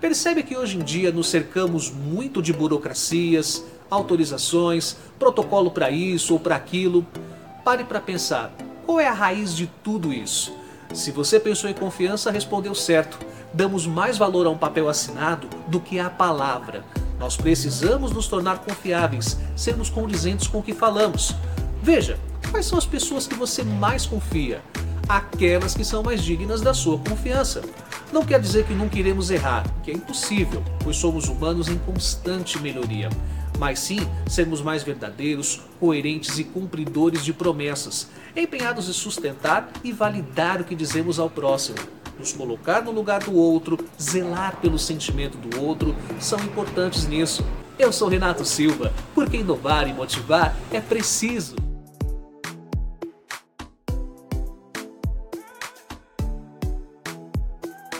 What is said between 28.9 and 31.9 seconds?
iremos errar, que é impossível, pois somos humanos em